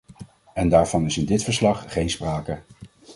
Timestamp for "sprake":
2.09-2.61